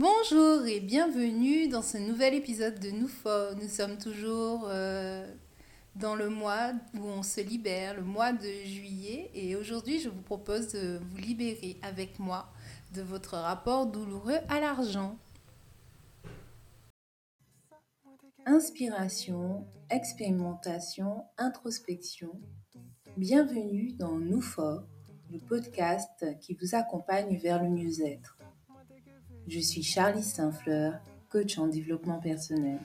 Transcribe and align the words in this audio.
Bonjour 0.00 0.64
et 0.64 0.78
bienvenue 0.78 1.66
dans 1.66 1.82
ce 1.82 1.98
nouvel 1.98 2.32
épisode 2.32 2.78
de 2.78 2.90
Noufo. 2.90 3.52
Nous 3.60 3.66
sommes 3.66 3.98
toujours 3.98 4.68
euh, 4.68 5.26
dans 5.96 6.14
le 6.14 6.28
mois 6.28 6.70
où 6.94 7.04
on 7.04 7.24
se 7.24 7.40
libère, 7.40 7.96
le 7.96 8.04
mois 8.04 8.32
de 8.32 8.48
juillet. 8.64 9.28
Et 9.34 9.56
aujourd'hui, 9.56 9.98
je 9.98 10.08
vous 10.08 10.22
propose 10.22 10.68
de 10.68 11.00
vous 11.02 11.16
libérer 11.16 11.80
avec 11.82 12.20
moi 12.20 12.48
de 12.94 13.02
votre 13.02 13.34
rapport 13.38 13.88
douloureux 13.88 14.38
à 14.48 14.60
l'argent. 14.60 15.16
Inspiration, 18.46 19.66
expérimentation, 19.90 21.24
introspection. 21.38 22.40
Bienvenue 23.16 23.94
dans 23.94 24.16
Noufo, 24.16 24.82
le 25.32 25.40
podcast 25.40 26.24
qui 26.40 26.54
vous 26.54 26.76
accompagne 26.76 27.36
vers 27.38 27.60
le 27.60 27.70
mieux-être. 27.70 28.37
Je 29.50 29.60
suis 29.60 29.82
Charlie 29.82 30.22
Saint-Fleur, 30.22 30.92
coach 31.30 31.56
en 31.56 31.68
développement 31.68 32.18
personnel. 32.18 32.78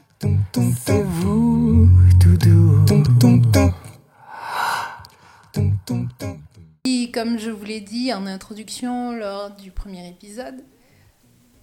Et 6.86 7.12
comme 7.12 7.38
je 7.38 7.50
vous 7.50 7.66
l'ai 7.66 7.82
dit 7.82 8.14
en 8.14 8.26
introduction 8.26 9.12
lors 9.12 9.52
du 9.52 9.72
premier 9.72 10.08
épisode, 10.08 10.64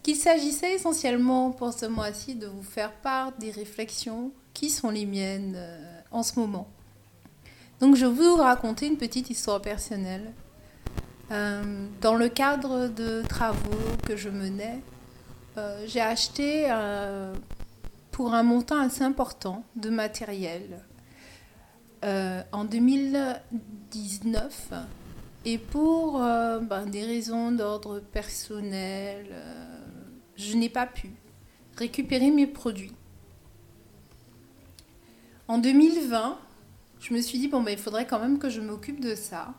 qu'il 0.02 0.16
s'agissait 0.16 0.74
essentiellement 0.74 1.50
pour 1.50 1.72
ce 1.72 1.86
mois-ci 1.86 2.34
de 2.34 2.46
vous 2.46 2.62
faire 2.62 2.92
part 2.92 3.32
des 3.38 3.50
réflexions 3.50 4.32
qui 4.52 4.68
sont 4.68 4.90
les 4.90 5.06
miennes 5.06 5.54
euh, 5.56 6.00
en 6.10 6.22
ce 6.22 6.38
moment. 6.38 6.68
Donc 7.80 7.96
je 7.96 8.04
vais 8.04 8.12
vous 8.12 8.36
raconter 8.36 8.86
une 8.86 8.98
petite 8.98 9.30
histoire 9.30 9.62
personnelle. 9.62 10.34
Euh, 11.30 11.86
dans 12.00 12.16
le 12.16 12.28
cadre 12.28 12.88
de 12.88 13.22
travaux 13.28 13.96
que 14.04 14.16
je 14.16 14.28
menais, 14.28 14.80
euh, 15.56 15.84
j'ai 15.86 16.00
acheté 16.00 16.66
pour 18.10 18.34
un 18.34 18.42
montant 18.42 18.80
assez 18.80 19.02
important 19.02 19.64
de 19.76 19.90
matériel 19.90 20.82
en 22.02 22.64
2019 22.64 24.72
et 25.44 25.58
pour 25.58 26.18
ben, 26.18 26.86
des 26.86 27.04
raisons 27.04 27.52
d'ordre 27.52 28.00
personnel, 28.00 29.26
je 30.36 30.56
n'ai 30.56 30.68
pas 30.68 30.86
pu 30.86 31.10
récupérer 31.76 32.30
mes 32.30 32.46
produits. 32.46 32.92
En 35.48 35.58
2020, 35.58 36.38
je 37.00 37.14
me 37.14 37.20
suis 37.20 37.38
dit, 37.38 37.48
bon, 37.48 37.62
ben, 37.62 37.72
il 37.72 37.78
faudrait 37.78 38.06
quand 38.06 38.20
même 38.20 38.38
que 38.38 38.48
je 38.48 38.60
m'occupe 38.60 39.00
de 39.00 39.14
ça. 39.14 39.54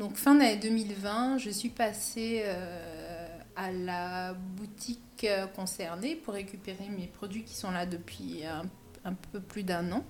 Donc 0.00 0.16
fin 0.16 0.34
d'année 0.34 0.56
2020, 0.56 1.36
je 1.36 1.50
suis 1.50 1.68
passée 1.68 2.42
euh, 2.46 3.28
à 3.54 3.70
la 3.70 4.32
boutique 4.32 5.24
euh, 5.24 5.46
concernée 5.46 6.16
pour 6.16 6.32
récupérer 6.32 6.88
mes 6.88 7.06
produits 7.06 7.44
qui 7.44 7.54
sont 7.54 7.70
là 7.70 7.84
depuis 7.84 8.40
un, 9.04 9.12
peu 9.30 9.40
plus 9.40 9.62
d'un 9.62 9.92
an. 9.92 10.02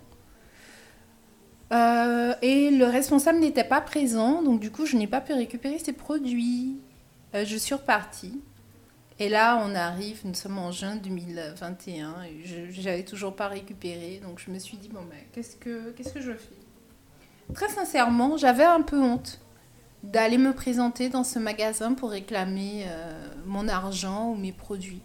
Euh, 1.73 2.35
et 2.41 2.71
le 2.71 2.85
responsable 2.85 3.41
n'était 3.41 3.65
pas 3.65 3.81
présent, 3.81 4.43
donc 4.43 4.61
du 4.61 4.71
coup 4.71 4.87
je 4.87 4.97
n'ai 4.97 5.09
pas 5.09 5.21
pu 5.21 5.33
récupérer 5.33 5.81
ces 5.81 5.93
produits. 5.93 6.79
je 7.35 7.57
suis 7.57 7.75
repartie. 7.75 8.41
Et 9.19 9.29
là, 9.29 9.61
on 9.67 9.75
arrive, 9.75 10.21
nous 10.25 10.35
sommes 10.35 10.59
en 10.59 10.71
juin 10.71 10.95
2021, 10.95 12.15
et 12.23 12.71
je 12.71 12.81
n'avais 12.83 13.05
toujours 13.05 13.35
pas 13.35 13.49
récupéré. 13.49 14.21
Donc 14.23 14.39
je 14.39 14.53
me 14.53 14.59
suis 14.61 14.77
dit, 14.77 14.89
bon, 14.89 15.03
ben, 15.11 15.19
qu'est-ce 15.33 15.57
que, 15.57 15.91
qu'est-ce 15.91 16.15
que 16.15 16.21
je 16.21 16.33
fais? 16.33 16.55
Très 17.55 17.69
sincèrement, 17.69 18.37
j'avais 18.37 18.65
un 18.65 18.83
peu 18.83 18.97
honte 18.97 19.41
d'aller 20.03 20.39
me 20.39 20.53
présenter 20.53 21.09
dans 21.09 21.25
ce 21.25 21.39
magasin 21.39 21.93
pour 21.93 22.11
réclamer 22.11 22.85
euh, 22.87 23.29
mon 23.47 23.69
argent 23.69 24.31
ou 24.31 24.35
mes 24.35 24.53
produits. 24.53 25.03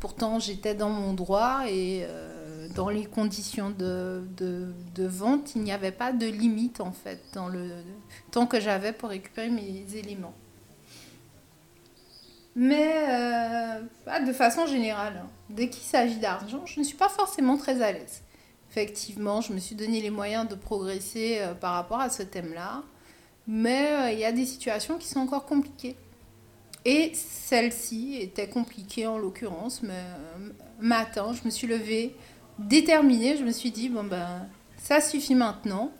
Pourtant, 0.00 0.38
j'étais 0.38 0.74
dans 0.74 0.88
mon 0.88 1.12
droit 1.12 1.62
et 1.68 2.04
euh, 2.04 2.68
dans 2.74 2.88
les 2.88 3.04
conditions 3.04 3.70
de, 3.70 4.24
de, 4.36 5.06
vente, 5.06 5.54
il 5.54 5.62
n'y 5.62 5.72
avait 5.72 5.92
pas 5.92 6.12
de 6.12 6.26
limite 6.26 6.80
en 6.80 6.92
fait 6.92 7.20
dans 7.34 7.48
le 7.48 7.70
temps 8.30 8.46
que 8.46 8.60
j'avais 8.60 8.92
pour 8.92 9.10
récupérer 9.10 9.50
mes 9.50 9.84
éléments. 9.94 10.34
Mais 12.54 13.06
euh, 13.08 14.20
de 14.26 14.32
façon 14.32 14.66
générale, 14.66 15.22
hein. 15.22 15.28
dès 15.48 15.68
qu'il 15.68 15.84
s'agit 15.84 16.18
d'argent, 16.18 16.66
je 16.66 16.80
ne 16.80 16.84
suis 16.84 16.96
pas 16.96 17.08
forcément 17.08 17.56
très 17.56 17.80
à 17.82 17.92
l'aise. 17.92 18.22
Effectivement, 18.70 19.40
je 19.40 19.52
me 19.52 19.58
suis 19.58 19.74
donné 19.74 20.00
les 20.00 20.10
moyens 20.10 20.48
de 20.48 20.54
progresser 20.54 21.40
par 21.60 21.74
rapport 21.74 22.00
à 22.00 22.08
ce 22.08 22.22
thème-là, 22.22 22.82
mais 23.46 23.92
euh, 23.92 24.10
il 24.12 24.18
y 24.18 24.24
a 24.24 24.32
des 24.32 24.46
situations 24.46 24.98
qui 24.98 25.08
sont 25.08 25.20
encore 25.20 25.46
compliquées. 25.46 25.96
Et 26.84 27.12
celle-ci 27.14 28.16
était 28.20 28.48
compliquée 28.48 29.06
en 29.06 29.16
l'occurrence, 29.16 29.82
mais 29.82 30.02
matin, 30.80 31.32
je 31.32 31.44
me 31.44 31.50
suis 31.50 31.68
levée 31.68 32.16
déterminée, 32.58 33.36
je 33.36 33.44
me 33.44 33.52
suis 33.52 33.70
dit, 33.70 33.88
bon 33.88 34.02
ben, 34.02 34.48
ça 34.78 35.00
suffit 35.00 35.36
maintenant, 35.36 35.92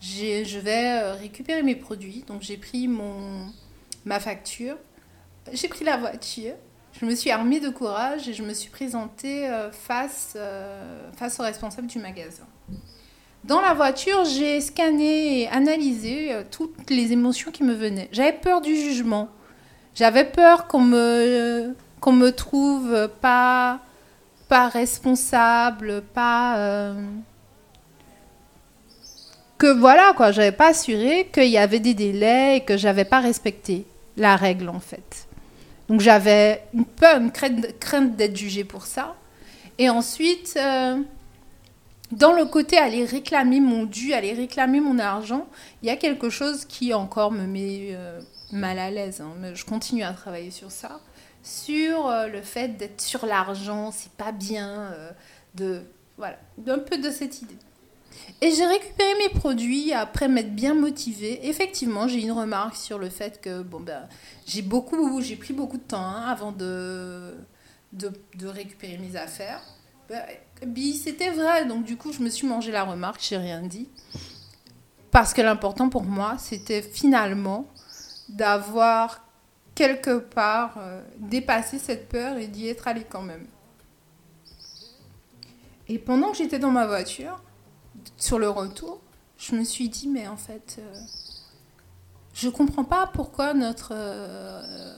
je 0.00 0.58
vais 0.58 1.12
récupérer 1.12 1.62
mes 1.62 1.74
produits. 1.74 2.22
Donc 2.26 2.42
j'ai 2.42 2.58
pris 2.58 2.86
mon, 2.86 3.46
ma 4.04 4.20
facture, 4.20 4.76
j'ai 5.52 5.68
pris 5.68 5.84
la 5.86 5.96
voiture, 5.96 6.54
je 6.98 7.04
me 7.04 7.14
suis 7.14 7.30
armée 7.30 7.60
de 7.60 7.68
courage 7.68 8.28
et 8.28 8.32
je 8.32 8.42
me 8.42 8.54
suis 8.54 8.70
présentée 8.70 9.48
euh, 9.48 9.70
face, 9.70 10.34
euh, 10.36 11.10
face 11.12 11.38
au 11.38 11.42
responsable 11.42 11.88
du 11.88 11.98
magasin. 11.98 12.46
Dans 13.46 13.60
la 13.60 13.74
voiture, 13.74 14.24
j'ai 14.24 14.60
scanné 14.60 15.42
et 15.42 15.48
analysé 15.48 16.32
euh, 16.32 16.42
toutes 16.50 16.90
les 16.90 17.12
émotions 17.12 17.52
qui 17.52 17.62
me 17.62 17.74
venaient. 17.74 18.08
J'avais 18.10 18.32
peur 18.32 18.60
du 18.60 18.74
jugement. 18.74 19.28
J'avais 19.94 20.24
peur 20.24 20.66
qu'on 20.66 20.80
me, 20.80 21.74
qu'on 22.00 22.12
me 22.12 22.32
trouve 22.32 23.08
pas, 23.20 23.78
pas 24.48 24.68
responsable, 24.68 26.02
pas... 26.12 26.92
que 29.56 29.68
voilà, 29.68 30.12
quoi, 30.16 30.32
j'avais 30.32 30.52
pas 30.52 30.68
assuré 30.68 31.30
qu'il 31.32 31.48
y 31.48 31.56
avait 31.56 31.80
des 31.80 31.94
délais 31.94 32.58
et 32.58 32.60
que 32.60 32.76
j'avais 32.76 33.06
pas 33.06 33.20
respecté 33.20 33.86
la 34.16 34.36
règle 34.36 34.68
en 34.68 34.80
fait. 34.80 35.26
Donc 35.88 36.00
j'avais 36.00 36.62
une 36.74 36.84
peur, 36.84 37.20
une 37.20 37.30
crainte, 37.30 38.16
d'être 38.16 38.36
jugée 38.36 38.64
pour 38.64 38.86
ça. 38.86 39.14
Et 39.78 39.88
ensuite, 39.88 40.54
euh, 40.56 40.96
dans 42.12 42.32
le 42.32 42.44
côté 42.44 42.76
aller 42.78 43.04
réclamer 43.04 43.60
mon 43.60 43.84
dû, 43.84 44.12
aller 44.12 44.32
réclamer 44.32 44.80
mon 44.80 44.98
argent, 44.98 45.46
il 45.82 45.88
y 45.88 45.90
a 45.90 45.96
quelque 45.96 46.30
chose 46.30 46.64
qui 46.64 46.94
encore 46.94 47.32
me 47.32 47.46
met 47.46 47.88
euh, 47.92 48.20
mal 48.52 48.78
à 48.78 48.90
l'aise. 48.90 49.20
Hein. 49.20 49.32
Mais 49.40 49.54
je 49.54 49.64
continue 49.64 50.02
à 50.02 50.12
travailler 50.12 50.50
sur 50.50 50.70
ça. 50.70 51.00
Sur 51.42 52.06
euh, 52.06 52.26
le 52.26 52.42
fait 52.42 52.76
d'être 52.76 53.00
sur 53.00 53.26
l'argent, 53.26 53.90
c'est 53.92 54.12
pas 54.12 54.32
bien. 54.32 54.92
de, 55.54 55.82
voilà, 56.18 56.38
un 56.66 56.78
peu 56.78 56.98
de 56.98 57.10
cette 57.10 57.42
idée. 57.42 57.56
Et 58.40 58.50
j'ai 58.50 58.66
récupéré 58.66 59.10
mes 59.18 59.38
produits 59.38 59.92
après 59.92 60.28
m'être 60.28 60.54
bien 60.54 60.74
motivée. 60.74 61.48
Effectivement, 61.48 62.08
j'ai 62.08 62.20
une 62.20 62.32
remarque 62.32 62.76
sur 62.76 62.98
le 62.98 63.08
fait 63.08 63.40
que 63.40 63.62
bon 63.62 63.80
ben 63.80 64.08
j'ai 64.46 64.62
beaucoup, 64.62 65.20
j'ai 65.20 65.36
pris 65.36 65.54
beaucoup 65.54 65.78
de 65.78 65.82
temps 65.82 66.04
hein, 66.04 66.24
avant 66.26 66.52
de, 66.52 67.34
de, 67.92 68.46
récupérer 68.46 68.98
mes 68.98 69.16
affaires. 69.16 69.62
Ben, 70.08 70.22
c'était 70.94 71.30
vrai, 71.30 71.66
donc 71.66 71.84
du 71.84 71.96
coup 71.96 72.12
je 72.12 72.20
me 72.20 72.28
suis 72.28 72.46
mangé 72.46 72.70
la 72.72 72.84
remarque, 72.84 73.20
j'ai 73.20 73.36
rien 73.36 73.62
dit. 73.62 73.88
Parce 75.10 75.32
que 75.32 75.42
l'important 75.42 75.88
pour 75.88 76.04
moi, 76.04 76.36
c'était 76.38 76.82
finalement 76.82 77.66
d'avoir 78.28 79.24
quelque 79.74 80.18
part 80.18 80.74
euh, 80.78 81.02
dépassé 81.18 81.78
cette 81.78 82.08
peur 82.08 82.36
et 82.38 82.48
d'y 82.48 82.68
être 82.68 82.88
allé 82.88 83.04
quand 83.08 83.22
même. 83.22 83.46
Et 85.88 85.98
pendant 85.98 86.32
que 86.32 86.38
j'étais 86.38 86.58
dans 86.58 86.70
ma 86.70 86.86
voiture, 86.86 87.40
sur 88.16 88.38
le 88.38 88.48
retour, 88.48 89.00
je 89.38 89.54
me 89.54 89.64
suis 89.64 89.88
dit, 89.88 90.08
mais 90.08 90.26
en 90.26 90.36
fait, 90.36 90.76
euh, 90.78 90.94
je 92.34 92.48
comprends 92.48 92.84
pas 92.84 93.06
pourquoi 93.06 93.54
notre 93.54 93.92
euh, 93.92 94.96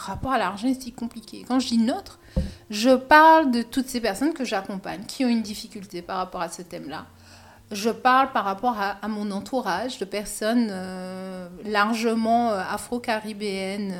rapport 0.00 0.32
à 0.32 0.38
l'argent 0.38 0.68
est 0.68 0.80
si 0.80 0.92
compliqué. 0.92 1.44
Quand 1.46 1.60
je 1.60 1.68
dis 1.68 1.78
notre, 1.78 2.18
je 2.70 2.90
parle 2.90 3.50
de 3.50 3.62
toutes 3.62 3.88
ces 3.88 4.00
personnes 4.00 4.32
que 4.32 4.44
j'accompagne, 4.44 5.04
qui 5.06 5.24
ont 5.24 5.28
une 5.28 5.42
difficulté 5.42 6.02
par 6.02 6.18
rapport 6.18 6.40
à 6.40 6.48
ce 6.48 6.62
thème-là. 6.62 7.06
Je 7.72 7.90
parle 7.90 8.30
par 8.32 8.44
rapport 8.44 8.76
à, 8.78 9.08
mon 9.08 9.30
entourage 9.30 9.98
de 9.98 10.04
personnes 10.04 10.68
euh, 10.70 11.48
largement 11.64 12.50
afro-caribéennes 12.50 13.94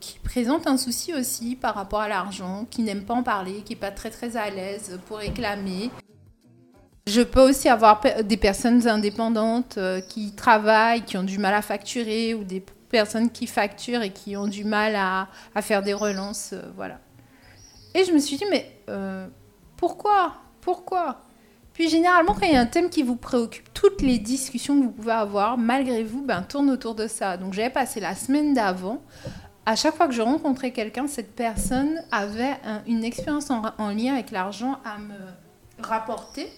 qui 0.00 0.18
présentent 0.18 0.66
un 0.66 0.76
souci 0.76 1.14
aussi 1.14 1.54
par 1.54 1.74
rapport 1.76 2.00
à 2.00 2.08
l'argent, 2.08 2.66
qui 2.68 2.82
n'aiment 2.82 3.04
pas 3.04 3.14
en 3.14 3.22
parler, 3.22 3.62
qui 3.64 3.74
n'est 3.74 3.78
pas 3.78 3.92
très 3.92 4.10
très 4.10 4.36
à 4.36 4.50
l'aise 4.50 4.98
pour 5.06 5.18
réclamer. 5.18 5.90
Je 7.08 7.22
peux 7.22 7.40
aussi 7.40 7.70
avoir 7.70 8.02
des 8.22 8.36
personnes 8.36 8.86
indépendantes 8.86 9.78
euh, 9.78 10.02
qui 10.02 10.32
travaillent, 10.32 11.00
qui 11.02 11.16
ont 11.16 11.22
du 11.22 11.38
mal 11.38 11.54
à 11.54 11.62
facturer, 11.62 12.34
ou 12.34 12.44
des 12.44 12.62
personnes 12.88 13.30
qui 13.30 13.46
facturent 13.46 14.02
et 14.02 14.12
qui 14.12 14.36
ont 14.36 14.46
du 14.46 14.64
mal 14.64 14.96
à, 14.96 15.28
faire 15.62 15.82
des 15.82 15.94
relances. 15.94 16.50
Euh, 16.52 16.62
voilà. 16.76 16.98
Et 17.94 18.04
je 18.04 18.12
me 18.12 18.18
suis 18.18 18.36
dit, 18.36 18.44
mais 18.50 18.70
euh, 18.88 19.26
pourquoi? 19.76 20.34
Pourquoi? 20.60 21.22
Puis 21.72 21.88
généralement, 21.88 22.34
quand 22.34 22.46
il 22.46 22.52
y 22.52 22.56
a 22.56 22.60
un 22.60 22.66
thème 22.66 22.90
qui 22.90 23.02
vous 23.02 23.16
préoccupe, 23.16 23.72
toutes 23.72 24.02
les 24.02 24.18
discussions 24.18 24.78
que 24.78 24.84
vous 24.84 24.90
pouvez 24.90 25.12
avoir, 25.12 25.56
malgré 25.56 26.02
vous, 26.02 26.22
ben, 26.22 26.42
tournent 26.42 26.70
autour 26.70 26.94
de 26.94 27.06
ça. 27.06 27.36
Donc 27.36 27.54
j'avais 27.54 27.70
passé 27.70 28.00
la 28.00 28.14
semaine 28.14 28.52
d'avant 28.52 29.00
à 29.68 29.76
chaque 29.76 29.96
fois 29.96 30.08
que 30.08 30.14
je 30.14 30.22
rencontrais 30.22 30.70
quelqu'un, 30.70 31.06
cette 31.08 31.36
personne 31.36 32.02
avait 32.10 32.56
une 32.86 33.04
expérience 33.04 33.50
en, 33.50 33.90
lien 33.90 34.14
avec 34.14 34.30
l'argent 34.30 34.78
à 34.82 34.96
me 34.96 35.84
rapporter. 35.86 36.48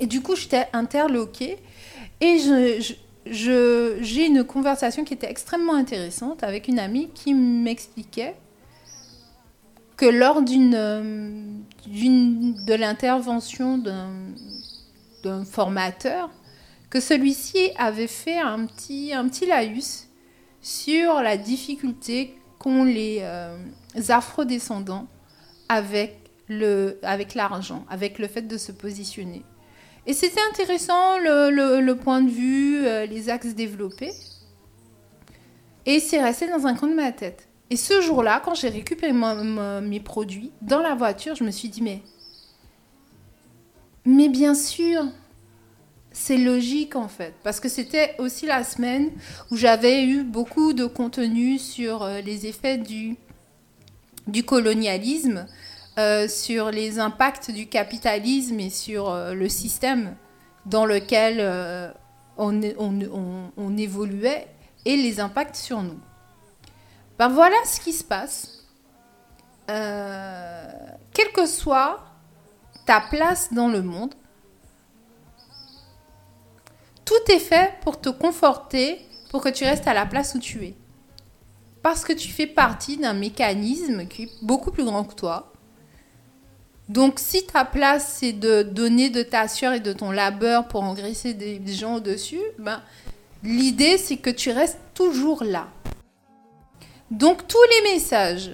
Et 0.00 0.06
du 0.06 0.20
coup, 0.20 0.34
j'étais 0.34 0.66
interloquée. 0.72 1.58
Et 2.20 2.40
je, 2.40 2.94
j'ai 3.26 4.26
une 4.26 4.44
conversation 4.44 5.04
qui 5.04 5.14
était 5.14 5.30
extrêmement 5.30 5.74
intéressante 5.74 6.42
avec 6.42 6.68
une 6.68 6.78
amie 6.78 7.08
qui 7.14 7.34
m'expliquait 7.34 8.34
que 9.96 10.06
lors 10.06 10.42
d'une, 10.42 10.72
de 11.86 12.74
l'intervention 12.74 13.78
d'un, 13.78 15.44
formateur, 15.44 16.30
que 16.90 16.98
celui-ci 16.98 17.70
avait 17.78 18.08
fait 18.08 18.38
un 18.38 18.66
petit, 18.66 19.12
un 19.12 19.28
petit 19.28 19.46
laïus 19.46 20.08
sur 20.60 21.14
la 21.22 21.36
difficulté 21.36 22.36
qu'ont 22.58 22.82
les 22.82 23.18
euh, 23.20 23.56
afro-descendants 24.08 25.06
avec, 25.68 26.16
le, 26.48 26.98
avec 27.02 27.34
l'argent, 27.34 27.84
avec 27.88 28.18
le 28.18 28.26
fait 28.26 28.42
de 28.42 28.58
se 28.58 28.72
positionner. 28.72 29.44
Et 30.06 30.14
c'était 30.14 30.40
intéressant 30.50 31.18
le, 31.18 31.92
point 31.92 32.22
de 32.22 32.30
vue, 32.30 32.86
euh, 32.86 33.06
les 33.06 33.28
axes 33.28 33.54
développés. 33.54 34.12
Et 35.86 36.00
c'est 36.00 36.22
resté 36.22 36.48
dans 36.48 36.66
un 36.66 36.74
coin 36.74 36.88
de 36.88 36.94
ma 36.94 37.12
tête. 37.12 37.48
Et 37.70 37.76
ce 37.76 38.00
jour-là, 38.00 38.42
quand 38.44 38.54
j'ai 38.54 38.68
récupéré 38.68 39.12
mes 39.12 40.00
produits 40.00 40.52
dans 40.60 40.80
la 40.80 40.94
voiture, 40.94 41.34
je 41.34 41.44
me 41.44 41.50
suis 41.50 41.68
dit, 41.68 41.82
mais, 44.04 44.28
bien 44.28 44.54
sûr, 44.54 45.04
c'est 46.10 46.36
logique 46.36 46.96
en 46.96 47.08
fait, 47.08 47.34
parce 47.42 47.60
que 47.60 47.70
c'était 47.70 48.14
aussi 48.18 48.44
la 48.44 48.62
semaine 48.64 49.10
où 49.50 49.56
j'avais 49.56 50.04
eu 50.04 50.22
beaucoup 50.22 50.74
de 50.74 50.84
contenu 50.84 51.58
sur 51.58 52.02
euh, 52.02 52.20
les 52.20 52.44
effets 52.44 52.76
du 52.76 53.16
colonialisme, 54.44 55.46
euh, 55.98 56.28
sur 56.28 56.70
les 56.70 56.98
impacts 56.98 57.50
du 57.50 57.66
capitalisme 57.68 58.58
et 58.60 58.70
sur 58.70 59.10
euh, 59.10 59.34
le 59.34 59.48
système 59.48 60.16
dans 60.66 60.86
lequel 60.86 61.40
on, 62.36 62.62
on, 62.78 63.50
on, 63.56 63.76
évoluait 63.76 64.46
et 64.84 64.96
les 64.96 65.18
impacts 65.18 65.56
sur 65.56 65.82
nous. 65.82 65.98
Ben 67.18 67.28
voilà 67.28 67.56
ce 67.64 67.80
qui 67.80 67.92
se 67.92 68.04
passe. 68.04 68.64
quelle 69.66 71.32
que 71.34 71.46
soit 71.46 71.98
ta 72.86 73.00
place 73.00 73.52
dans 73.52 73.68
le 73.68 73.82
monde, 73.82 74.14
tout 77.04 77.32
est 77.32 77.38
fait 77.40 77.74
pour 77.82 78.00
te 78.00 78.08
conforter, 78.08 79.00
pour 79.30 79.42
que 79.42 79.48
tu 79.48 79.64
restes 79.64 79.86
à 79.86 79.94
la 79.94 80.06
place 80.06 80.34
où 80.34 80.38
tu 80.38 80.64
es. 80.64 80.74
Parce 81.82 82.04
que 82.04 82.12
tu 82.12 82.28
fais 82.28 82.46
partie 82.46 82.96
d'un 82.96 83.12
mécanisme 83.12 84.06
qui 84.06 84.24
est 84.24 84.30
beaucoup 84.42 84.70
plus 84.70 84.84
grand 84.84 85.04
que 85.04 85.14
toi. 85.14 85.51
Donc 86.92 87.18
si 87.18 87.46
ta 87.46 87.64
place, 87.64 88.18
c'est 88.18 88.32
de 88.32 88.62
donner 88.62 89.08
de 89.08 89.22
ta 89.22 89.48
sueur 89.48 89.72
et 89.72 89.80
de 89.80 89.94
ton 89.94 90.10
labeur 90.10 90.68
pour 90.68 90.82
engraisser 90.82 91.32
des 91.32 91.72
gens 91.72 91.94
au-dessus, 91.94 92.42
ben, 92.58 92.82
l'idée, 93.42 93.96
c'est 93.96 94.18
que 94.18 94.28
tu 94.28 94.50
restes 94.50 94.78
toujours 94.92 95.42
là. 95.42 95.68
Donc 97.10 97.48
tous 97.48 97.62
les 97.70 97.94
messages 97.94 98.50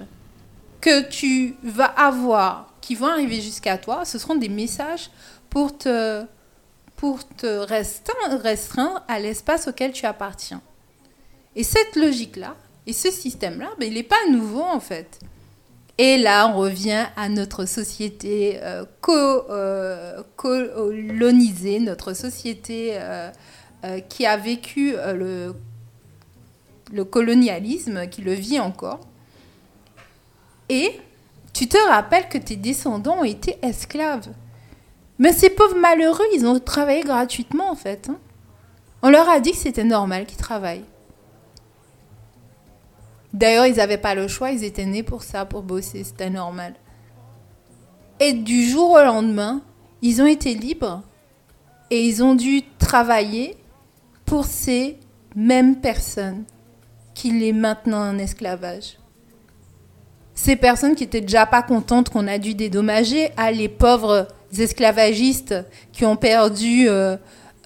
que 0.79 1.09
tu 1.09 1.55
vas 1.63 1.85
avoir, 1.85 2.73
qui 2.79 2.95
vont 2.95 3.07
arriver 3.07 3.41
jusqu'à 3.41 3.77
toi, 3.77 4.05
ce 4.05 4.17
seront 4.17 4.35
des 4.35 4.49
messages 4.49 5.09
pour 5.49 5.77
te 5.77 6.23
pour 6.95 7.25
te 7.25 7.45
restreindre, 7.45 9.01
à 9.07 9.19
l'espace 9.19 9.69
auquel 9.69 9.93
tu 9.93 10.05
appartiens. 10.05 10.61
Et 11.55 11.63
cette 11.63 11.95
logique-là, 11.95 12.57
et 12.85 12.91
ce 12.91 13.09
système-là, 13.11 13.69
ben, 13.79 13.87
il 13.87 13.95
n'est 13.95 14.03
pas 14.03 14.27
nouveau 14.29 14.61
en 14.61 14.79
fait. 14.79 15.19
Et 16.01 16.17
là, 16.17 16.47
on 16.47 16.57
revient 16.57 17.07
à 17.17 17.27
notre 17.27 17.65
société 17.65 18.57
euh, 18.63 18.85
euh, 19.09 20.23
colonisée, 20.37 21.81
notre 21.81 22.13
société 22.13 22.91
euh, 22.93 23.29
qui 24.07 24.25
a 24.25 24.37
vécu 24.37 24.93
le, 25.13 25.53
colonialisme, 27.03 28.07
qui 28.07 28.21
le 28.21 28.31
vit 28.31 28.61
encore. 28.61 29.01
Et 30.69 30.97
tu 31.51 31.67
te 31.67 31.77
rappelles 31.89 32.29
que 32.29 32.37
tes 32.37 32.55
descendants 32.55 33.17
ont 33.19 33.25
été 33.25 33.57
esclaves. 33.61 34.29
Mais 35.17 35.33
ces 35.33 35.49
pauvres 35.49 35.75
malheureux, 35.75 36.23
ils 36.33 36.45
ont 36.45 36.61
travaillé 36.61 37.01
gratuitement 37.01 37.69
en 37.69 37.75
fait. 37.75 38.07
Hein. 38.09 38.15
On 39.01 39.09
leur 39.09 39.27
a 39.27 39.41
dit 39.41 39.51
que 39.51 39.57
c'était 39.57 39.83
normal 39.83 40.25
qu'ils 40.27 40.37
travaillent. 40.37 40.85
D'ailleurs, 43.33 43.67
ils 43.67 43.75
n'avaient 43.75 43.97
pas 43.97 44.15
le 44.15 44.27
choix, 44.27 44.51
ils 44.51 44.63
étaient 44.63 44.85
nés 44.85 45.03
pour 45.03 45.23
ça, 45.23 45.45
pour 45.45 45.61
bosser, 45.61 46.03
c'était 46.03 46.29
normal. 46.29 46.73
Et 48.19 48.33
du 48.33 48.65
jour 48.67 48.91
au 48.91 49.03
lendemain, 49.03 49.61
ils 50.01 50.21
ont 50.21 50.25
été 50.25 50.53
libres 50.53 51.03
et 51.91 52.05
ils 52.05 52.23
ont 52.23 52.35
dû 52.35 52.61
travailler 52.77 53.55
pour 54.25 54.45
ces 54.45 54.97
mêmes 55.35 55.77
personnes 55.77 56.43
qui 57.13 57.31
les 57.31 57.53
maintenant 57.53 58.09
en 58.09 58.17
esclavage. 58.17 58.97
Ces 60.33 60.55
personnes 60.55 60.95
qui 60.95 61.03
étaient 61.03 61.21
déjà 61.21 61.45
pas 61.45 61.61
contentes 61.61 62.09
qu'on 62.09 62.27
a 62.27 62.37
dû 62.37 62.53
dédommager 62.55 63.31
à 63.35 63.51
les 63.51 63.67
pauvres 63.67 64.27
esclavagistes 64.57 65.55
qui 65.91 66.05
ont 66.05 66.15
perdu 66.15 66.87
euh, 66.87 67.17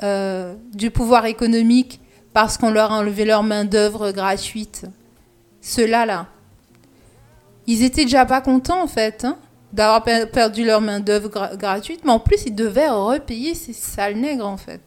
euh, 0.01 0.55
du 0.73 0.89
pouvoir 0.89 1.25
économique 1.25 2.01
parce 2.33 2.57
qu'on 2.57 2.71
leur 2.71 2.91
a 2.91 2.97
enlevé 2.97 3.25
leur 3.25 3.43
main-d'œuvre 3.43 4.11
gratuite. 4.11 4.85
Ceux-là, 5.65 6.05
là, 6.05 6.27
ils 7.67 7.83
étaient 7.83 8.03
déjà 8.03 8.25
pas 8.25 8.41
contents 8.41 8.83
en 8.83 8.87
fait 8.87 9.23
hein, 9.23 9.37
d'avoir 9.71 10.03
perdu 10.29 10.65
leur 10.65 10.81
main-d'œuvre 10.81 11.29
gratuite, 11.55 12.01
mais 12.03 12.11
en 12.11 12.19
plus 12.19 12.43
ils 12.45 12.53
devaient 12.53 12.89
repayer 12.89 13.55
ces 13.55 13.71
sales 13.71 14.17
nègres 14.17 14.45
en 14.45 14.57
fait. 14.57 14.81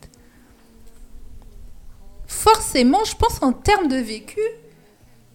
Forcément, 2.26 3.02
je 3.05 3.17
pense 3.17 3.43
en 3.43 3.55
termes 3.55 3.88
de 3.88 3.96
vécu, 3.96 4.40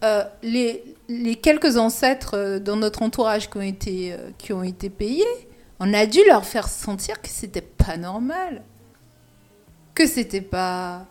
euh, 0.04 0.22
les, 0.44 0.84
quelques 1.42 1.76
ancêtres 1.76 2.60
dans 2.60 2.76
notre 2.76 3.02
entourage 3.02 3.50
qui 3.50 3.56
ont 3.56 3.62
été, 3.62 4.16
qui 4.38 4.52
ont 4.52 4.62
été 4.62 4.90
payés, 4.90 5.26
on 5.80 5.92
a 5.92 6.06
dû 6.06 6.20
leur 6.28 6.44
faire 6.44 6.68
sentir 6.68 7.20
que 7.20 7.28
c'était 7.28 7.60
pas 7.60 7.96
normal. 7.96 8.62
Que 9.92 10.06
c'était 10.06 10.40
pas. 10.40 11.06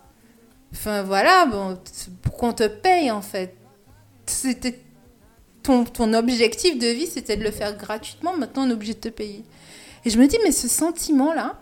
Enfin 0.71 1.03
voilà, 1.03 1.45
bon, 1.47 1.77
pour 2.21 2.37
qu'on 2.37 2.53
te 2.53 2.65
paye 2.69 3.11
en 3.11 3.21
fait. 3.21 3.57
C'était. 4.31 4.79
Ton, 5.63 6.13
objectif 6.15 6.79
de 6.79 6.87
vie, 6.87 7.05
c'était 7.05 7.37
de 7.37 7.43
le 7.43 7.51
faire 7.51 7.77
gratuitement, 7.77 8.35
maintenant 8.35 8.65
on 8.65 8.69
est 8.71 8.73
obligé 8.73 8.95
de 8.95 8.99
te 8.99 9.09
payer. 9.09 9.45
Et 10.03 10.09
je 10.09 10.17
me 10.17 10.25
dis, 10.25 10.37
mais 10.43 10.51
ce 10.51 10.67
sentiment-là, 10.67 11.59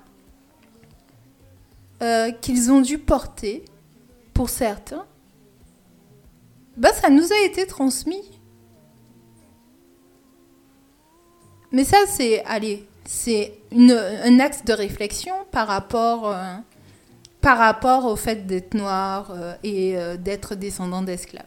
euh, 2.02 2.32
qu'ils 2.32 2.72
ont 2.72 2.80
dû 2.80 2.98
porter, 2.98 3.66
pour 4.34 4.50
certains, 4.50 5.06
bah, 6.78 6.94
ça 6.94 7.10
nous 7.10 7.34
a 7.34 7.46
été 7.46 7.68
transmis. 7.68 8.24
Mais 11.74 11.84
ça, 11.84 11.98
c'est, 12.08 12.42
un 12.46 14.40
axe 14.40 14.64
de 14.64 14.72
réflexion 14.72 15.36
par 15.52 15.68
rapport, 15.68 16.30
euh, 16.30 16.56
au 18.06 18.16
fait 18.16 18.48
d'être 18.48 18.76
noir 18.76 19.32
euh, 19.32 19.56
et 19.64 19.98
d'être 20.20 20.56
descendant 20.56 21.02
d'esclaves. 21.02 21.44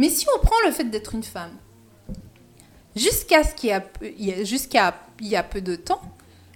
Mais 0.00 0.08
si 0.08 0.24
on 0.34 0.40
prend 0.40 0.56
le 0.64 0.72
fait 0.72 0.84
d'être 0.84 1.14
une 1.14 1.22
femme, 1.22 1.54
jusqu'à 2.96 3.44
ce 3.44 3.54
qu'il 3.54 3.68
y 3.68 4.32
a, 4.32 4.44
jusqu'à 4.44 4.94
il 5.20 5.26
y 5.26 5.36
a 5.36 5.42
peu 5.42 5.60
de 5.60 5.76
temps, 5.76 6.00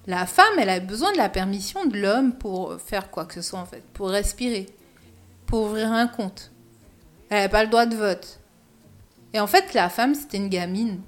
la 0.06 0.24
femme, 0.24 0.58
elle 0.58 0.70
a 0.70 0.80
besoin 0.80 1.12
de 1.12 1.18
la 1.18 1.28
permission 1.28 1.84
de 1.84 1.98
l'homme 1.98 2.32
pour 2.32 2.80
faire 2.80 3.10
quoi 3.10 3.26
que 3.26 3.34
ce 3.34 3.42
soit 3.42 3.58
en 3.58 3.66
fait, 3.66 3.84
pour 3.92 4.08
respirer, 4.08 4.64
pour 5.44 5.64
ouvrir 5.64 5.92
un 5.92 6.06
compte. 6.06 6.52
Elle 7.28 7.42
n'a 7.42 7.48
pas 7.50 7.64
le 7.64 7.68
droit 7.68 7.84
de 7.84 7.94
vote. 7.96 8.40
Et 9.34 9.40
en 9.40 9.46
fait, 9.46 9.74
la 9.74 9.90
femme, 9.90 10.14
c'était 10.14 10.38
une 10.38 10.48
gamine. 10.48 11.02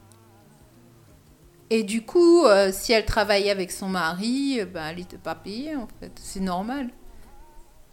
Et 1.71 1.85
du 1.85 2.03
coup, 2.03 2.45
euh, 2.45 2.71
si 2.71 2.93
elle 2.93 3.07
travaillait 3.07 3.51
avec 3.51 3.73
son 3.73 3.89
mari, 3.89 4.61
euh, 4.61 4.67
ben, 4.67 4.89
elle 4.89 4.99
n'était 4.99 5.17
pas 5.17 5.37
payée, 5.37 5.75
en 5.75 5.89
fait. 6.01 6.13
C'est 6.17 6.41
normal. 6.41 6.91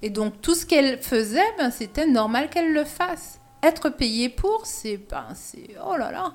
Et 0.01 0.09
donc, 0.09 0.41
tout 0.41 0.53
ce 0.53 0.65
qu'elle 0.65 1.01
faisait, 1.01 1.49
ben, 1.57 1.71
c'était 1.71 2.07
normal 2.07 2.49
qu'elle 2.49 2.73
le 2.73 2.83
fasse. 2.83 3.39
Être 3.63 3.89
payée 3.89 4.29
pour, 4.29 4.65
c'est... 4.65 4.97
Ben, 4.97 5.27
oh 5.85 5.95
là 5.95 6.11
là 6.11 6.33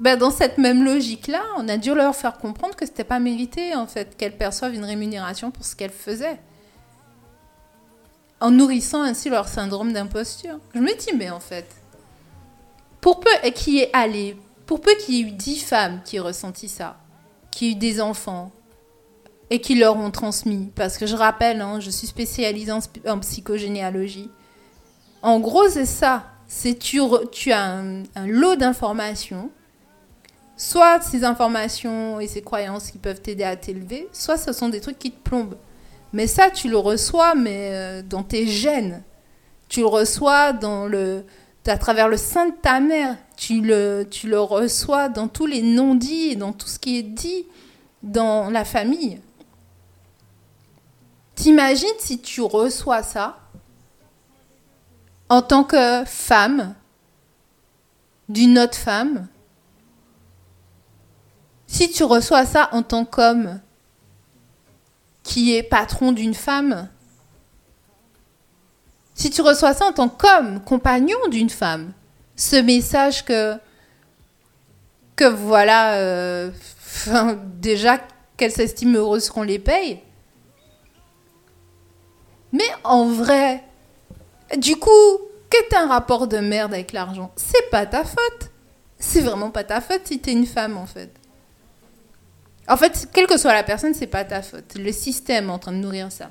ben, 0.00 0.16
Dans 0.16 0.30
cette 0.30 0.56
même 0.56 0.84
logique-là, 0.84 1.42
on 1.58 1.68
a 1.68 1.76
dû 1.76 1.94
leur 1.94 2.14
faire 2.14 2.38
comprendre 2.38 2.76
que 2.76 2.86
c'était 2.86 3.04
pas 3.04 3.18
mérité, 3.18 3.74
en 3.74 3.86
fait, 3.86 4.16
qu'elle 4.16 4.36
perçoive 4.36 4.74
une 4.74 4.84
rémunération 4.84 5.50
pour 5.50 5.64
ce 5.64 5.76
qu'elle 5.76 5.90
faisait. 5.90 6.40
En 8.40 8.52
nourrissant 8.52 9.02
ainsi 9.02 9.28
leur 9.28 9.48
syndrome 9.48 9.92
d'imposture. 9.92 10.60
Je 10.74 10.80
me 10.80 10.96
dis, 10.96 11.16
mais 11.16 11.28
en 11.28 11.40
fait, 11.40 11.66
pour 13.00 13.20
peu 13.20 13.30
qui 13.54 13.80
est 13.80 13.90
allé 13.92 14.36
pour 14.68 14.82
peu 14.82 14.94
qu'il 14.96 15.14
y 15.14 15.18
ait 15.20 15.22
eu 15.22 15.32
dix 15.32 15.64
femmes 15.64 16.02
qui 16.04 16.16
aient 16.16 16.20
ressenti 16.20 16.68
ça, 16.68 16.98
qui 17.50 17.68
aient 17.68 17.72
eu 17.72 17.74
des 17.74 18.02
enfants 18.02 18.52
et 19.48 19.62
qui 19.62 19.74
leur 19.74 19.96
ont 19.96 20.10
transmis, 20.10 20.70
parce 20.76 20.98
que 20.98 21.06
je 21.06 21.16
rappelle, 21.16 21.62
hein, 21.62 21.80
je 21.80 21.88
suis 21.88 22.06
spécialisée 22.06 22.70
en, 22.70 23.18
psychogénéalogie. 23.18 24.30
En 25.22 25.40
gros, 25.40 25.68
c'est 25.68 25.86
ça. 25.86 26.24
c'est 26.46 26.78
tu, 26.78 27.00
tu 27.32 27.52
as 27.52 27.64
un, 27.64 28.26
lot 28.26 28.56
d'informations. 28.56 29.50
Soit 30.56 31.00
ces 31.02 31.24
informations 31.24 32.18
et 32.18 32.26
ces 32.26 32.42
croyances 32.42 32.90
qui 32.90 32.98
peuvent 32.98 33.20
t'aider 33.20 33.44
à 33.44 33.56
t'élever, 33.56 34.08
soit 34.12 34.36
ce 34.36 34.52
sont 34.52 34.68
des 34.68 34.80
trucs 34.80 34.98
qui 34.98 35.12
te 35.12 35.28
plombent. 35.28 35.56
Mais 36.12 36.26
ça, 36.26 36.50
tu 36.50 36.68
le 36.68 36.78
reçois 36.78 37.34
mais 37.34 37.70
euh, 37.72 38.02
dans 38.02 38.22
tes 38.22 38.46
gènes. 38.46 39.02
Tu 39.68 39.80
le 39.80 39.86
reçois 39.86 40.52
le, 40.52 41.24
à 41.66 41.78
travers 41.78 42.08
le 42.08 42.16
sein 42.16 42.46
de 42.46 42.54
ta 42.54 42.80
mère. 42.80 43.16
Tu 43.36 43.60
le, 43.60 44.06
tu 44.10 44.28
le 44.28 44.40
reçois 44.40 45.08
dans 45.08 45.28
tous 45.28 45.46
les 45.46 45.62
non-dits 45.62 46.36
dans 46.36 46.52
tout 46.52 46.66
ce 46.66 46.78
qui 46.78 46.98
est 46.98 47.02
dit 47.02 47.46
dans 48.02 48.50
la 48.50 48.64
famille. 48.64 49.20
T'imagines 51.34 51.86
si 51.98 52.18
tu 52.18 52.40
reçois 52.40 53.02
ça 53.02 53.38
en 55.28 55.42
tant 55.42 55.64
que 55.64 56.04
femme 56.04 56.74
d'une 58.28 58.58
autre 58.58 58.76
femme 58.76 59.28
Si 61.66 61.90
tu 61.90 62.04
reçois 62.04 62.46
ça 62.46 62.68
en 62.72 62.82
tant 62.82 63.04
qu'homme 63.04 63.60
qui 65.22 65.54
est 65.54 65.62
patron 65.62 66.12
d'une 66.12 66.34
femme 66.34 66.88
Si 69.14 69.30
tu 69.30 69.42
reçois 69.42 69.74
ça 69.74 69.86
en 69.86 69.92
tant 69.92 70.08
qu'homme, 70.08 70.62
compagnon 70.64 71.18
d'une 71.30 71.50
femme, 71.50 71.92
ce 72.36 72.56
message 72.56 73.24
que 73.24 73.58
que 75.16 75.24
voilà, 75.24 75.94
euh, 75.94 76.50
déjà 77.60 77.98
qu'elle 78.36 78.52
s'estime 78.52 78.94
heureuse 78.96 79.28
qu'on 79.30 79.42
les 79.42 79.58
paye, 79.58 80.00
mais 82.52 82.68
en 82.84 83.06
vrai, 83.06 83.64
du 84.56 84.76
coup, 84.76 85.18
que 85.50 85.56
t'as 85.68 85.82
un 85.82 85.88
rapport 85.88 86.26
de 86.26 86.38
merde 86.38 86.72
avec 86.72 86.92
l'argent, 86.92 87.32
c'est 87.36 87.70
pas 87.70 87.86
ta 87.86 88.04
faute. 88.04 88.50
C'est 88.98 89.20
vraiment 89.20 89.50
pas 89.50 89.64
ta 89.64 89.80
faute 89.80 90.02
si 90.04 90.18
t'es 90.18 90.32
une 90.32 90.46
femme, 90.46 90.76
en 90.76 90.86
fait. 90.86 91.10
En 92.66 92.76
fait, 92.76 93.08
quelle 93.12 93.26
que 93.26 93.38
soit 93.38 93.54
la 93.54 93.62
personne, 93.62 93.94
c'est 93.94 94.06
pas 94.06 94.24
ta 94.24 94.42
faute. 94.42 94.74
Le 94.76 94.92
système 94.92 95.48
est 95.48 95.52
en 95.52 95.58
train 95.58 95.72
de 95.72 95.78
nourrir 95.78 96.12
ça. 96.12 96.30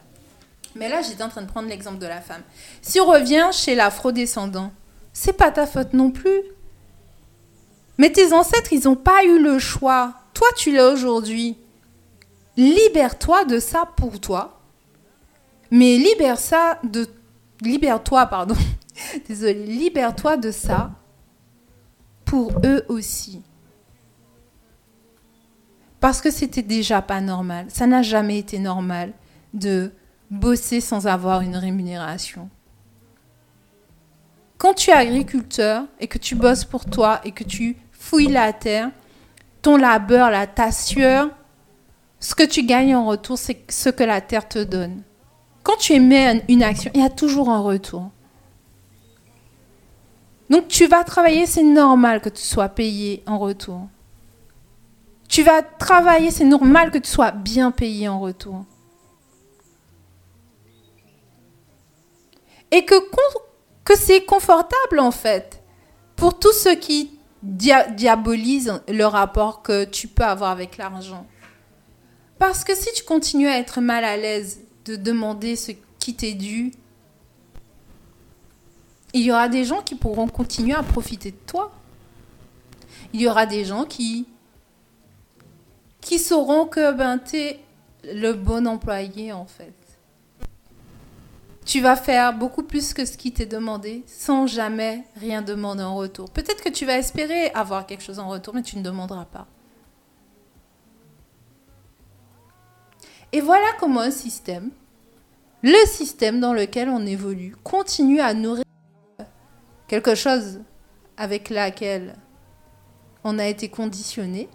Mais 0.75 0.89
là, 0.89 1.01
j'étais 1.01 1.23
en 1.23 1.29
train 1.29 1.41
de 1.41 1.47
prendre 1.47 1.69
l'exemple 1.69 1.97
de 1.97 2.05
la 2.05 2.21
femme. 2.21 2.43
Si 2.81 2.99
on 2.99 3.05
revient 3.05 3.49
chez 3.51 3.73
l'afro-descendant, 3.73 4.71
c'est 5.13 5.33
pas 5.33 5.49
ta 5.49 5.65
faute 5.65 5.93
non 5.93 6.11
plus. 6.11 6.41
Mais 7.97 8.11
tes 8.11 8.33
ancêtres, 8.33 8.73
ils 8.73 8.83
n'ont 8.83 8.95
pas 8.95 9.23
eu 9.23 9.41
le 9.41 9.57
choix. 9.57 10.13
Toi, 10.35 10.47
tu 10.55 10.71
l'as 10.71 10.89
aujourd'hui. 10.89 11.57
Libère-toi 12.57 13.45
de 13.45 13.59
ça 13.59 13.89
pour 13.97 14.19
toi 14.19 14.57
mais 15.71 15.97
libère 15.97 16.39
ça 16.39 16.79
de. 16.83 17.07
Libère-toi, 17.61 18.25
pardon. 18.27 18.55
Désolée, 19.27 19.65
libère-toi 19.65 20.37
de 20.37 20.51
ça 20.51 20.91
pour 22.25 22.51
eux 22.65 22.83
aussi. 22.89 23.41
Parce 25.99 26.21
que 26.21 26.29
c'était 26.29 26.61
déjà 26.61 27.01
pas 27.01 27.21
normal. 27.21 27.65
Ça 27.69 27.87
n'a 27.87 28.01
jamais 28.01 28.37
été 28.37 28.59
normal 28.59 29.13
de 29.53 29.91
bosser 30.29 30.81
sans 30.81 31.07
avoir 31.07 31.41
une 31.41 31.55
rémunération. 31.55 32.49
Quand 34.57 34.73
tu 34.73 34.89
es 34.89 34.93
agriculteur 34.93 35.85
et 35.99 36.07
que 36.07 36.17
tu 36.17 36.35
bosses 36.35 36.65
pour 36.65 36.85
toi 36.85 37.21
et 37.23 37.31
que 37.31 37.43
tu 37.43 37.77
fouilles 37.91 38.31
la 38.31 38.53
terre, 38.53 38.89
ton 39.61 39.77
labeur, 39.77 40.29
la 40.29 40.47
ta 40.47 40.71
sueur, 40.71 41.29
ce 42.19 42.33
que 42.33 42.43
tu 42.43 42.63
gagnes 42.63 42.95
en 42.95 43.05
retour, 43.05 43.37
c'est 43.37 43.71
ce 43.71 43.89
que 43.89 44.03
la 44.03 44.21
terre 44.21 44.47
te 44.47 44.63
donne. 44.63 45.03
Quand 45.67 45.75
tu 45.75 45.91
émets 45.91 46.45
une 46.47 46.63
action, 46.63 46.89
il 46.93 47.01
y 47.01 47.05
a 47.05 47.09
toujours 47.09 47.49
un 47.49 47.59
retour. 47.59 48.09
Donc 50.49 50.69
tu 50.69 50.87
vas 50.87 51.03
travailler, 51.03 51.45
c'est 51.45 51.61
normal 51.61 52.21
que 52.21 52.29
tu 52.29 52.41
sois 52.41 52.69
payé 52.69 53.21
en 53.27 53.37
retour. 53.37 53.89
Tu 55.27 55.43
vas 55.43 55.61
travailler, 55.61 56.31
c'est 56.31 56.45
normal 56.45 56.89
que 56.89 56.97
tu 56.99 57.09
sois 57.09 57.31
bien 57.31 57.71
payé 57.71 58.07
en 58.07 58.21
retour. 58.21 58.63
Et 62.71 62.85
que, 62.85 62.95
que 63.83 63.97
c'est 63.97 64.23
confortable 64.23 65.01
en 65.01 65.11
fait 65.11 65.61
pour 66.15 66.39
tous 66.39 66.53
ceux 66.53 66.75
qui 66.75 67.19
diabolisent 67.43 68.81
le 68.87 69.03
rapport 69.03 69.63
que 69.63 69.83
tu 69.83 70.07
peux 70.07 70.23
avoir 70.23 70.51
avec 70.51 70.77
l'argent. 70.77 71.27
Parce 72.39 72.63
que 72.63 72.73
si 72.73 72.87
tu 72.93 73.03
continues 73.03 73.49
à 73.49 73.57
être 73.57 73.81
mal 73.81 74.05
à 74.05 74.15
l'aise 74.15 74.61
de 74.87 74.95
demander 74.95 75.55
ce 75.55 75.71
qui 75.99 76.15
t'est 76.15 76.33
dû, 76.33 76.71
il 79.13 79.21
y 79.21 79.31
aura 79.31 79.49
des 79.49 79.65
gens 79.65 79.81
qui 79.81 79.95
pourront 79.95 80.27
continuer 80.27 80.73
à 80.75 80.83
profiter 80.83 81.31
de 81.31 81.37
toi. 81.45 81.71
Il 83.13 83.21
y 83.21 83.27
aura 83.27 83.45
des 83.45 83.65
gens 83.65 83.85
qui, 83.85 84.27
qui 86.01 86.19
sauront 86.19 86.65
que 86.65 86.91
ben, 86.91 87.17
tu 87.17 87.37
es 87.37 87.59
le 88.03 88.33
bon 88.33 88.67
employé 88.67 89.31
en 89.31 89.45
fait. 89.45 89.73
Tu 91.65 91.81
vas 91.81 91.97
faire 91.97 92.33
beaucoup 92.33 92.63
plus 92.63 92.93
que 92.93 93.05
ce 93.05 93.17
qui 93.17 93.33
t'est 93.33 93.45
demandé 93.45 94.03
sans 94.07 94.47
jamais 94.47 95.03
rien 95.17 95.41
demander 95.41 95.83
en 95.83 95.95
retour. 95.95 96.29
Peut-être 96.29 96.63
que 96.63 96.69
tu 96.69 96.85
vas 96.85 96.97
espérer 96.97 97.49
avoir 97.51 97.85
quelque 97.85 98.03
chose 98.03 98.19
en 98.19 98.29
retour, 98.29 98.53
mais 98.53 98.61
tu 98.63 98.77
ne 98.77 98.83
demanderas 98.83 99.25
pas. 99.25 99.47
Et 103.31 103.41
voilà 103.41 103.67
comment 103.79 104.01
un 104.01 104.11
système, 104.11 104.71
le 105.63 105.85
système 105.85 106.39
dans 106.39 106.53
lequel 106.53 106.89
on 106.89 107.05
évolue, 107.05 107.55
continue 107.63 108.19
à 108.19 108.33
nourrir 108.33 108.63
quelque 109.87 110.15
chose 110.15 110.61
avec 111.17 111.49
laquelle 111.49 112.15
on 113.23 113.39
a 113.39 113.47
été 113.47 113.69
conditionné. 113.69 114.49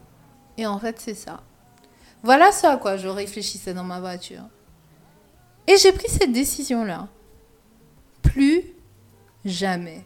Et 0.56 0.66
en 0.66 0.78
fait, 0.78 1.00
c'est 1.00 1.14
ça. 1.14 1.42
Voilà 2.22 2.50
à 2.62 2.76
quoi 2.76 2.96
je 2.96 3.08
réfléchissais 3.08 3.74
dans 3.74 3.84
ma 3.84 4.00
voiture. 4.00 4.44
Et 5.66 5.76
j'ai 5.76 5.92
pris 5.92 6.08
cette 6.08 6.32
décision-là. 6.32 7.08
Plus 8.22 8.62
jamais. 9.44 10.04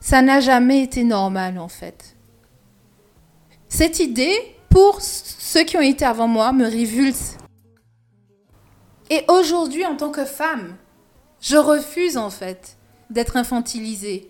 Ça 0.00 0.20
n'a 0.20 0.40
jamais 0.40 0.82
été 0.82 1.02
normal, 1.04 1.58
en 1.58 1.68
fait. 1.68 2.16
Cette 3.68 3.98
idée 4.00 4.53
pour 4.74 5.00
ceux 5.00 5.62
qui 5.62 5.76
ont 5.76 5.82
été 5.82 6.04
avant 6.04 6.26
moi, 6.26 6.52
me 6.52 6.64
révulse. 6.64 7.36
Et 9.08 9.22
aujourd'hui, 9.28 9.86
en 9.86 9.94
tant 9.94 10.10
que 10.10 10.24
femme, 10.24 10.76
je 11.40 11.56
refuse 11.56 12.16
en 12.16 12.28
fait 12.28 12.76
d'être 13.08 13.36
infantilisée. 13.36 14.28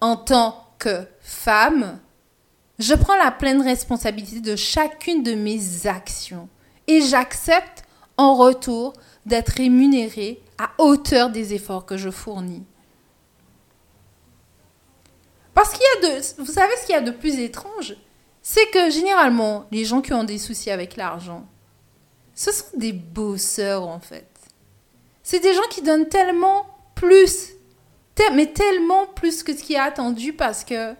En 0.00 0.16
tant 0.16 0.66
que 0.78 1.06
femme, 1.20 1.98
je 2.78 2.94
prends 2.94 3.16
la 3.16 3.30
pleine 3.30 3.60
responsabilité 3.60 4.40
de 4.40 4.56
chacune 4.56 5.22
de 5.22 5.34
mes 5.34 5.86
actions 5.86 6.48
et 6.86 7.02
j'accepte 7.02 7.84
en 8.16 8.36
retour 8.36 8.94
d'être 9.26 9.50
rémunérée 9.58 10.40
à 10.56 10.70
hauteur 10.78 11.28
des 11.28 11.52
efforts 11.52 11.84
que 11.84 11.98
je 11.98 12.08
fournis. 12.08 12.64
Parce 15.52 15.72
qu'il 15.72 15.82
y 15.82 16.06
a 16.06 16.14
de... 16.14 16.42
Vous 16.42 16.50
savez 16.50 16.72
ce 16.80 16.86
qu'il 16.86 16.94
y 16.94 16.98
a 16.98 17.02
de 17.02 17.10
plus 17.10 17.38
étrange? 17.38 17.94
C'est 18.42 18.70
que 18.70 18.90
généralement, 18.90 19.66
les 19.70 19.84
gens 19.84 20.00
qui 20.00 20.12
ont 20.12 20.24
des 20.24 20.38
soucis 20.38 20.70
avec 20.70 20.96
l'argent, 20.96 21.46
ce 22.34 22.52
sont 22.52 22.76
des 22.76 22.92
bosseurs 22.92 23.86
en 23.86 24.00
fait. 24.00 24.26
C'est 25.22 25.40
des 25.40 25.54
gens 25.54 25.68
qui 25.70 25.82
donnent 25.82 26.08
tellement 26.08 26.66
plus, 26.94 27.50
mais 28.34 28.52
tellement 28.52 29.06
plus 29.06 29.42
que 29.42 29.56
ce 29.56 29.62
qui 29.62 29.74
est 29.74 29.78
attendu 29.78 30.32
parce 30.32 30.64
que 30.64 30.94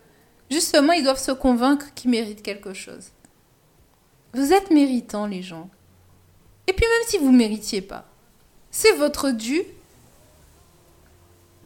justement, 0.51 0.93
ils 0.93 1.05
doivent 1.05 1.23
se 1.23 1.33
convaincre 1.33 1.93
qu'ils 1.95 2.11
méritent 2.11 2.43
quelque 2.43 2.73
chose. 2.73 3.09
Vous 4.33 4.53
êtes 4.53 4.71
méritants, 4.71 5.27
les 5.27 5.43
gens. 5.43 5.69
Et 6.67 6.73
puis 6.73 6.87
même 6.87 7.09
si 7.09 7.19
vous 7.19 7.33
ne 7.33 7.37
méritiez 7.37 7.83
pas, 7.83 8.05
c'est 8.71 8.93
votre 8.93 9.31
dû. 9.31 9.63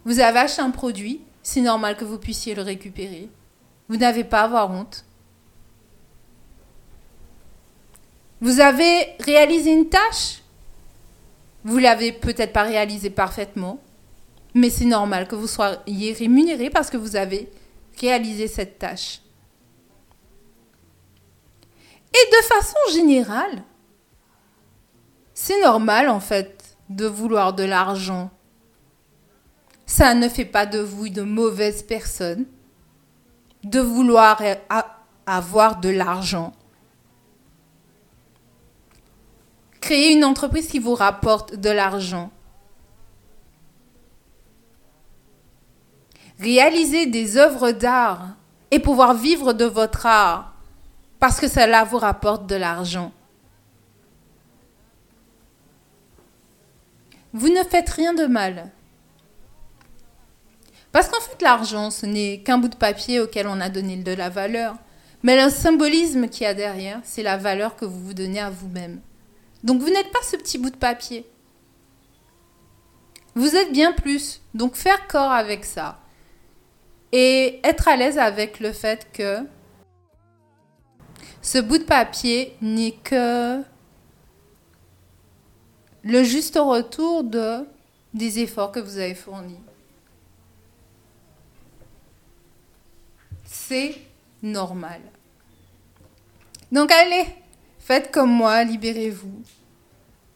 Vous 0.04 0.21
avez 0.21 0.40
acheté 0.40 0.62
un 0.62 0.71
produit, 0.71 1.21
c'est 1.43 1.61
normal 1.61 1.97
que 1.97 2.04
vous 2.04 2.19
puissiez 2.19 2.54
le 2.54 2.62
récupérer. 2.62 3.28
Vous 3.88 3.97
n'avez 3.97 4.25
pas 4.25 4.40
à 4.40 4.45
avoir 4.45 4.71
honte. 4.71 5.04
Vous 8.44 8.60
avez 8.60 9.16
réalisé 9.20 9.72
une 9.72 9.88
tâche? 9.88 10.42
Vous 11.64 11.78
l'avez 11.78 12.12
peut-être 12.12 12.52
pas 12.52 12.64
réalisée 12.64 13.08
parfaitement, 13.08 13.80
mais 14.52 14.68
c'est 14.68 14.84
normal 14.84 15.26
que 15.26 15.34
vous 15.34 15.46
soyez 15.46 16.12
rémunéré 16.12 16.68
parce 16.68 16.90
que 16.90 16.98
vous 16.98 17.16
avez 17.16 17.50
réalisé 17.98 18.46
cette 18.46 18.78
tâche. 18.78 19.22
Et 22.12 22.30
de 22.36 22.44
façon 22.44 22.76
générale, 22.92 23.62
c'est 25.32 25.62
normal 25.62 26.10
en 26.10 26.20
fait 26.20 26.76
de 26.90 27.06
vouloir 27.06 27.54
de 27.54 27.64
l'argent. 27.64 28.30
Ça 29.86 30.12
ne 30.12 30.28
fait 30.28 30.44
pas 30.44 30.66
de 30.66 30.80
vous 30.80 31.08
de 31.08 31.22
mauvaise 31.22 31.82
personne 31.82 32.44
de 33.62 33.80
vouloir 33.80 34.42
avoir 35.24 35.80
de 35.80 35.88
l'argent. 35.88 36.52
Créer 39.84 40.12
une 40.12 40.24
entreprise 40.24 40.66
qui 40.66 40.78
vous 40.78 40.94
rapporte 40.94 41.56
de 41.56 41.68
l'argent. 41.68 42.30
réaliser 46.40 47.06
des 47.06 47.36
œuvres 47.36 47.70
d'art 47.70 48.36
et 48.70 48.78
pouvoir 48.78 49.14
vivre 49.14 49.52
de 49.52 49.64
votre 49.64 50.06
art 50.06 50.54
parce 51.20 51.40
que 51.40 51.48
cela 51.48 51.84
vous 51.84 51.98
rapporte 51.98 52.46
de 52.46 52.56
l'argent. 52.56 53.12
Vous 57.32 57.48
ne 57.48 57.64
faites 57.64 57.90
rien 57.90 58.14
de 58.14 58.26
mal. 58.26 58.70
Parce 60.92 61.08
qu'en 61.08 61.20
fait, 61.20 61.42
l'argent, 61.42 61.90
ce 61.90 62.06
n'est 62.06 62.38
qu'un 62.38 62.58
bout 62.58 62.68
de 62.68 62.76
papier 62.76 63.18
auquel 63.20 63.48
on 63.48 63.60
a 63.60 63.68
donné 63.68 63.96
de 63.96 64.12
la 64.12 64.28
valeur. 64.28 64.76
Mais 65.24 65.42
le 65.42 65.50
symbolisme 65.50 66.28
qu'il 66.28 66.44
y 66.44 66.46
a 66.46 66.54
derrière, 66.54 67.00
c'est 67.02 67.22
la 67.22 67.36
valeur 67.36 67.74
que 67.74 67.84
vous 67.84 68.00
vous 68.00 68.14
donnez 68.14 68.40
à 68.40 68.50
vous-même. 68.50 69.00
Donc 69.64 69.80
vous 69.80 69.88
n'êtes 69.88 70.12
pas 70.12 70.23
ce 70.23 70.37
petit 70.37 70.59
bout 70.59 70.71
de 70.71 70.76
papier. 70.76 71.26
Vous 73.35 73.56
êtes 73.56 73.73
bien 73.73 73.92
plus. 73.92 74.42
Donc 74.52 74.76
faire 74.76 75.09
corps 75.09 75.33
avec 75.33 75.64
ça. 75.64 75.99
Et 77.11 77.61
être 77.64 77.88
à 77.88 77.97
l'aise 77.97 78.18
avec 78.18 78.61
le 78.61 78.73
fait 78.73 79.11
que 79.12 79.38
ce 81.40 81.59
bout 81.59 81.78
de 81.78 81.85
papier 81.85 82.56
n'est 82.61 82.92
que 82.92 83.62
le 86.02 86.23
juste 86.25 86.59
retour 86.59 87.25
de, 87.25 87.66
des 88.12 88.40
efforts 88.40 88.71
que 88.71 88.80
vous 88.80 88.99
avez 88.99 89.14
fournis. 89.14 89.61
C'est 93.44 93.97
normal. 94.42 95.00
Donc 96.71 96.90
allez, 96.92 97.25
faites 97.84 98.10
comme 98.10 98.30
moi, 98.30 98.64
libérez-vous. 98.64 99.42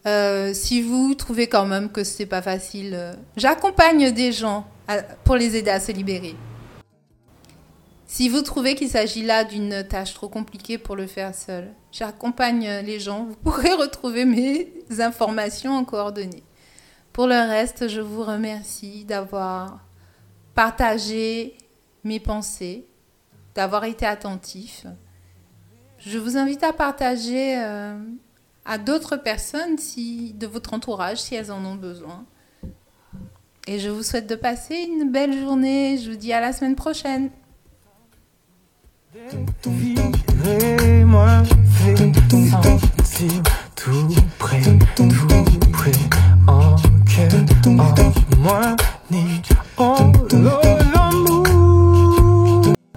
Euh, 0.05 0.53
si 0.53 0.81
vous 0.81 1.13
trouvez 1.15 1.47
quand 1.47 1.65
même 1.65 1.91
que 1.91 2.03
c'est 2.03 2.25
pas 2.25 2.41
facile, 2.41 2.93
euh, 2.93 3.13
j'accompagne 3.35 4.11
des 4.11 4.31
gens 4.31 4.65
pour 5.23 5.35
les 5.35 5.55
aider 5.55 5.69
à 5.69 5.79
se 5.79 5.91
libérer. 5.91 6.35
Si 8.05 8.29
vous 8.29 8.41
trouvez 8.41 8.73
qu'il 8.73 8.89
s'agit 8.89 9.23
là 9.23 9.43
d'une 9.43 9.83
tâche 9.83 10.13
trop 10.13 10.29
compliquée 10.29 10.77
pour 10.77 10.95
le 10.95 11.05
faire 11.05 11.35
seul, 11.35 11.71
j'accompagne 11.91 12.81
les 12.83 12.99
gens. 12.99 13.25
Vous 13.25 13.35
pourrez 13.35 13.73
retrouver 13.73 14.25
mes 14.25 14.71
informations 14.99 15.73
en 15.73 15.85
coordonnées. 15.85 16.43
Pour 17.13 17.27
le 17.27 17.35
reste, 17.35 17.87
je 17.87 18.01
vous 18.01 18.23
remercie 18.23 19.05
d'avoir 19.05 19.85
partagé 20.55 21.57
mes 22.03 22.19
pensées, 22.19 22.87
d'avoir 23.53 23.83
été 23.83 24.05
attentif. 24.05 24.85
Je 25.99 26.17
vous 26.17 26.37
invite 26.37 26.63
à 26.63 26.71
partager 26.71 27.57
euh, 27.57 27.97
à 28.65 28.77
d'autres 28.77 29.17
personnes 29.17 29.77
si, 29.77 30.33
de 30.33 30.47
votre 30.47 30.73
entourage 30.73 31.17
si 31.17 31.35
elles 31.35 31.51
en 31.51 31.63
ont 31.65 31.75
besoin. 31.75 32.25
Et 33.67 33.79
je 33.79 33.89
vous 33.89 34.01
souhaite 34.01 34.27
de 34.27 34.35
passer 34.35 34.75
une 34.75 35.11
belle 35.11 35.37
journée. 35.37 35.97
Je 35.97 36.09
vous 36.09 36.17
dis 36.17 36.31
à 36.33 36.39
la 36.39 36.53
semaine 36.53 36.75
prochaine. 36.75 37.29